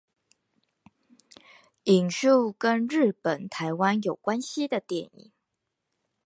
[1.83, 5.31] 引述跟日本台灣有關係的電影